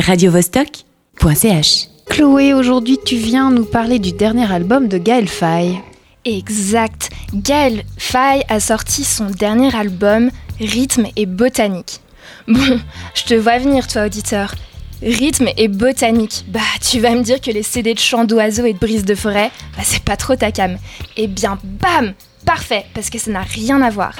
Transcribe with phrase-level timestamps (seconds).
[0.00, 1.88] radiovostok.ch.
[2.10, 5.80] Chloé, aujourd'hui tu viens nous parler du dernier album de Gaël Faye.
[6.24, 7.10] Exact.
[7.32, 10.30] Gaël Faye a sorti son dernier album,
[10.60, 12.00] Rythme et Botanique.
[12.48, 12.80] Bon,
[13.14, 14.54] je te vois venir, toi, auditeur.
[15.02, 16.44] Rythme et botanique.
[16.48, 19.14] Bah, tu vas me dire que les CD de chants d'oiseaux et de brises de
[19.14, 20.78] forêt, bah, c'est pas trop ta cam.
[21.16, 22.14] Eh bien, bam
[22.46, 24.14] Parfait, parce que ça n'a rien à voir.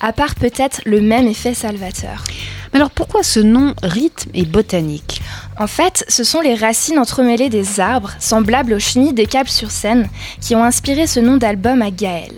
[0.00, 2.24] À part peut-être le même effet salvateur.
[2.76, 5.22] Alors pourquoi ce nom rythme et botanique
[5.58, 9.70] En fait, ce sont les racines entremêlées des arbres, semblables aux chenilles des câbles sur
[9.70, 10.10] scène,
[10.42, 12.34] qui ont inspiré ce nom d'album à Gaël.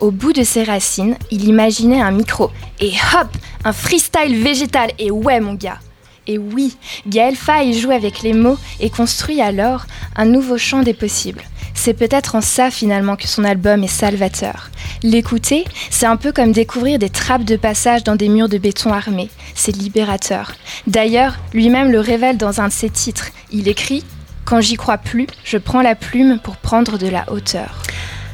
[0.00, 2.50] Au bout de ces racines, il imaginait un micro.
[2.80, 3.28] Et hop
[3.66, 5.78] Un freestyle végétal Et ouais, mon gars
[6.28, 6.76] et oui,
[7.08, 11.42] Gaël Faye joue avec les mots et construit alors un nouveau champ des possibles.
[11.74, 14.70] C'est peut-être en ça finalement que son album est salvateur.
[15.02, 18.92] L'écouter, c'est un peu comme découvrir des trappes de passage dans des murs de béton
[18.92, 19.30] armés.
[19.54, 20.52] C'est libérateur.
[20.86, 23.30] D'ailleurs, lui-même le révèle dans un de ses titres.
[23.50, 24.04] Il écrit
[24.44, 27.82] Quand j'y crois plus, je prends la plume pour prendre de la hauteur.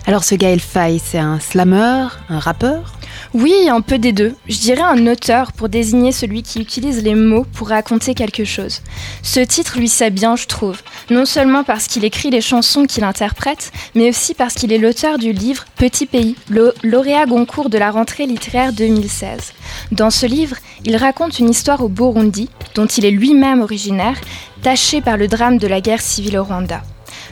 [0.07, 2.95] Alors ce Gaël Faye, c'est un slammer, un rappeur?
[3.35, 4.35] Oui, un peu des deux.
[4.49, 8.81] Je dirais un auteur pour désigner celui qui utilise les mots pour raconter quelque chose.
[9.23, 10.83] Ce titre lui sait bien, je trouve.
[11.11, 15.19] Non seulement parce qu'il écrit les chansons qu'il interprète, mais aussi parce qu'il est l'auteur
[15.19, 16.37] du livre Petit Pays,
[16.83, 19.53] lauréat Goncourt de la rentrée littéraire 2016.
[19.93, 24.19] Dans ce livre, il raconte une histoire au Burundi, dont il est lui-même originaire,
[24.63, 26.83] tachée par le drame de la guerre civile au Rwanda.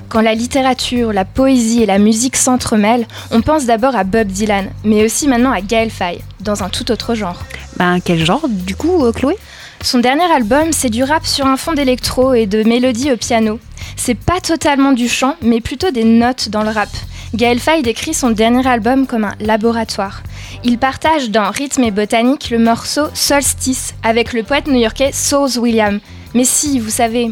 [0.09, 4.71] Quand la littérature, la poésie et la musique s'entremêlent, on pense d'abord à Bob Dylan,
[4.85, 7.43] mais aussi maintenant à Gaël Faye, dans un tout autre genre.
[7.77, 9.37] Ben, quel genre, du coup, euh, Chloé?
[9.83, 13.59] Son dernier album, c'est du rap sur un fond d'électro et de mélodies au piano.
[13.97, 16.89] C'est pas totalement du chant, mais plutôt des notes dans le rap.
[17.35, 20.23] Gaël Faye décrit son dernier album comme un laboratoire.
[20.65, 26.01] Il partage dans Rythme et Botanique le morceau Solstice avec le poète new-yorkais Sauce William.
[26.35, 27.31] Mais si, vous savez,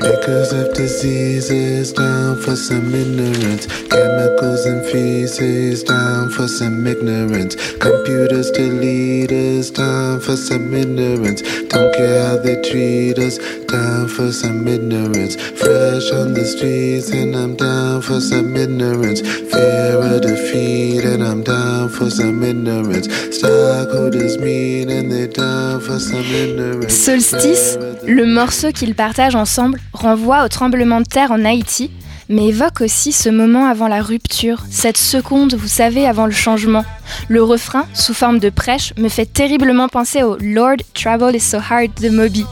[0.00, 3.66] Makers of diseases down for some ignorance.
[3.88, 7.54] Chemicals and feces down for some ignorance.
[7.74, 11.42] Computers to leaders down for some ignorance.
[11.68, 13.36] Don't care how they treat us
[13.66, 15.36] down for some ignorance.
[15.36, 19.20] Fresh on the streets and I'm down for some ignorance.
[19.20, 23.08] Fear of defeat and I'm down for some ignorance.
[23.30, 26.92] Stockholders mean and they're down for some ignorance.
[26.92, 31.90] Solstice, le morceau qu'ils partagent ensemble renvoie au tremblement de terre en Haïti,
[32.30, 36.84] mais évoque aussi ce moment avant la rupture, cette seconde, vous savez, avant le changement.
[37.28, 41.58] Le refrain, sous forme de prêche, me fait terriblement penser au Lord, Travel is so
[41.58, 42.46] hard de Moby.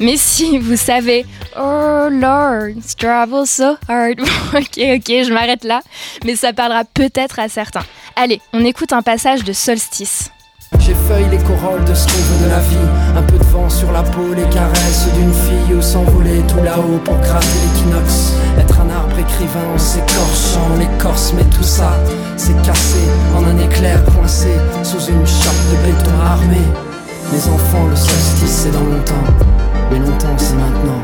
[0.00, 1.24] Mais si, vous savez,
[1.56, 4.20] Oh Lord, travel so hard.
[4.54, 5.80] ok, ok, je m'arrête là,
[6.24, 7.84] mais ça parlera peut-être à certains.
[8.16, 10.30] Allez, on écoute un passage de Solstice.
[10.78, 13.16] J'effeuille les corolles de ce qu'on de la vie.
[13.16, 17.20] Un peu de vent sur la peau, les caresses d'une fille s'envoler tout là-haut pour
[17.20, 18.34] craser l'équinoxe.
[19.40, 21.92] Écrivain en s'écorchant l'écorce, mais tout ça,
[22.36, 22.98] c'est cassé
[23.34, 24.48] en un éclair coincé
[24.82, 26.60] sous une chape de béton armé.
[27.32, 29.14] Les enfants, le solstice, c'est dans longtemps,
[29.90, 31.00] mais longtemps, c'est maintenant.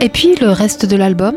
[0.00, 1.36] Et puis le reste de l'album?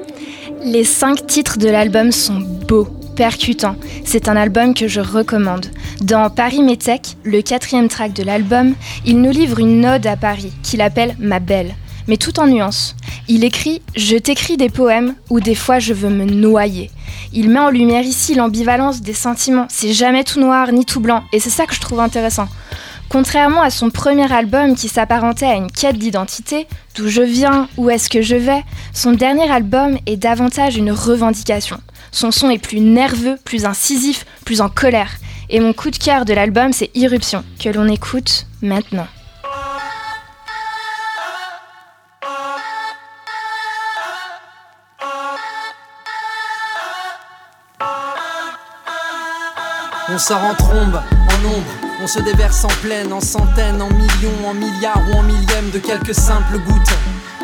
[0.63, 3.75] Les cinq titres de l'album sont beaux, percutants.
[4.03, 5.67] C'est un album que je recommande.
[6.01, 8.73] Dans Paris Métèque, le quatrième track de l'album,
[9.05, 11.75] il nous livre une ode à Paris qu'il appelle Ma Belle,
[12.07, 12.95] mais tout en nuances.
[13.27, 16.89] Il écrit Je t'écris des poèmes où des fois je veux me noyer.
[17.31, 19.67] Il met en lumière ici l'ambivalence des sentiments.
[19.69, 22.47] C'est jamais tout noir ni tout blanc, et c'est ça que je trouve intéressant.
[23.09, 27.89] Contrairement à son premier album qui s'apparentait à une quête d'identité, d'où je viens, où
[27.89, 28.63] est-ce que je vais,
[28.93, 31.79] son dernier album est davantage une revendication.
[32.11, 35.11] Son son est plus nerveux, plus incisif, plus en colère.
[35.49, 39.07] Et mon coup de cœur de l'album, c'est Irruption, que l'on écoute maintenant.
[50.07, 54.47] On sort en trombe, en ombre On se déverse en pleine, en centaines, en millions,
[54.47, 56.93] en milliards ou en millièmes de quelques simples gouttes.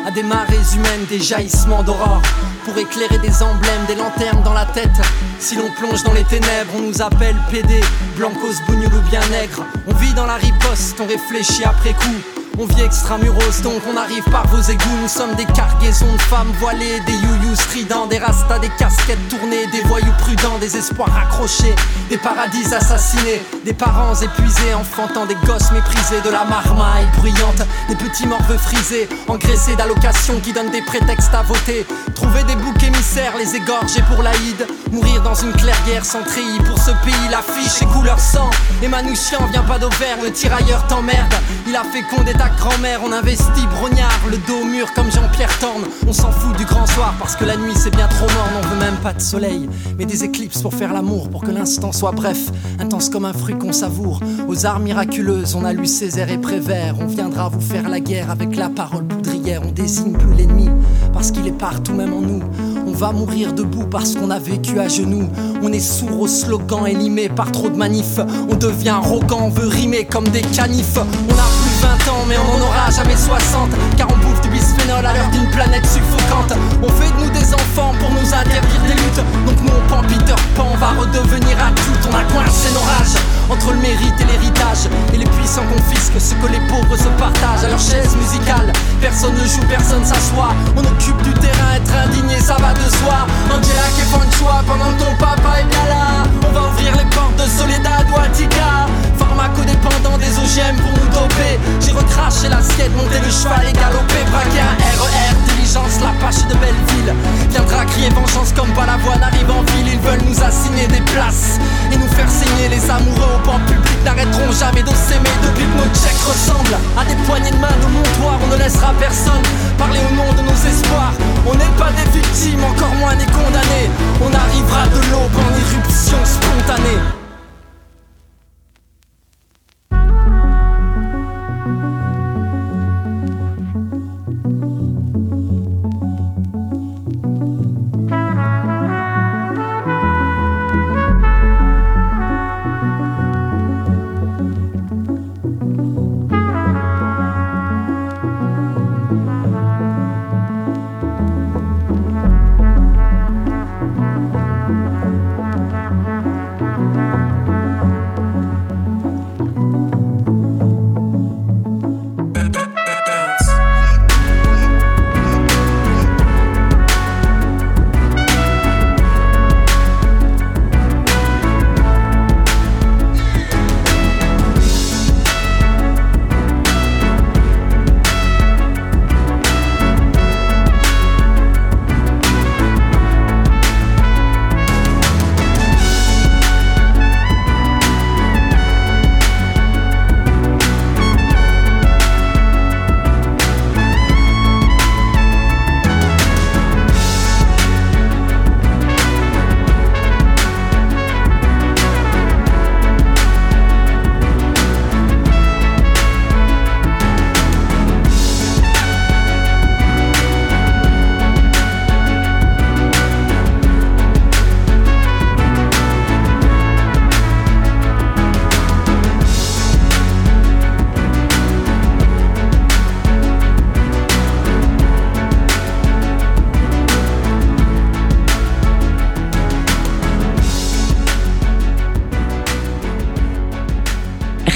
[0.06, 2.20] À des marées humaines, des jaillissements d'aurore.
[2.64, 4.90] Pour éclairer des emblèmes, des lanternes dans la tête.
[5.38, 7.80] Si l'on plonge dans les ténèbres, on nous appelle PD,
[8.16, 9.64] Blancos, Bougnoul ou bien nègre.
[9.86, 12.41] On vit dans la riposte, on réfléchit après coup.
[12.58, 14.98] On vit extramuros, donc on arrive par vos égouts.
[15.00, 19.66] Nous sommes des cargaisons de femmes voilées, des youyous stridents, des rastas, des casquettes tournées,
[19.72, 21.74] des voyous prudents, des espoirs accrochés,
[22.10, 27.96] des paradis assassinés, des parents épuisés, enfantant des gosses méprisés, de la marmaille bruyante, des
[27.96, 31.86] petits morveux frisés, engraissés d'allocations qui donnent des prétextes à voter.
[32.14, 36.60] Trouver des boucs émissaires, les égorger pour l'Aïd, mourir dans une clairière sans treillis.
[36.66, 38.50] Pour ce pays, l'affiche est couleur sang.
[38.82, 41.34] Et Manouchian vient pas d'Auvergne, le tirailleur t'emmerde.
[41.66, 45.84] Il a fécondé ta grand-mère, on investit brognard, le dos mur comme Jean-Pierre Torne.
[46.08, 48.66] On s'en fout du grand soir parce que la nuit c'est bien trop mort, on
[48.66, 52.10] veut même pas de soleil, mais des éclipses pour faire l'amour, pour que l'instant soit
[52.10, 52.50] bref,
[52.80, 54.20] intense comme un fruit qu'on savoure.
[54.48, 58.30] Aux arts miraculeuses, on a lu Césaire et Prévert, on viendra vous faire la guerre
[58.30, 60.68] avec la parole poudrière, on désigne plus l'ennemi
[61.12, 62.42] parce qu'il est partout même en nous.
[62.86, 65.28] On va mourir debout parce qu'on a vécu à genoux.
[65.62, 68.18] On est sourd aux slogans élimés par trop de manifs.
[68.50, 70.96] On devient arrogant, on veut rimer comme des canifs.
[70.96, 73.70] On a plus 20 ans, mais on en aura jamais 60.
[73.96, 76.54] Car on bouffe du bisphénol à l'heure d'une planète suffocante.
[76.82, 79.22] On fait de nous des enfants pour nous interdire des luttes.
[79.46, 82.04] Donc nous on prend Peter Pan, va redevenir adulte.
[82.06, 83.18] On a coincé nos rages
[83.50, 84.86] entre le mérite et l'héritage.
[85.12, 88.72] Et les puissants confisquent ce que les pauvres se partagent à leur chaise musicale.
[89.00, 90.54] Personne ne joue, personne s'assoit.
[90.76, 93.26] On occupe du terrain, être indigné, ça va de soi.
[93.50, 96.22] Angela qui fait de choix pendant que ton papa est bien là.
[96.46, 98.86] On va ouvrir les portes de Soledad ou Attica.
[99.22, 101.54] Pharmacodépendant des OGM pour nous doper.
[101.80, 104.18] J'ai recraché l'assiette, monté le cheval et galopé.
[104.30, 107.14] Braqué un RER, diligence, la pâche de Belleville.
[107.50, 109.94] Viendra crier vengeance comme Balavoine arrive en ville.
[109.94, 113.98] Ils veulent nous assigner des places et nous faire saigner les amoureux au banc public.
[114.04, 117.88] N'arrêteront jamais de s'aimer depuis que nos checks ressemblent à des poignées de main de
[117.94, 118.38] montoir.
[118.42, 119.46] On ne laissera personne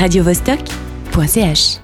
[0.06, 1.80] radiovostok.ch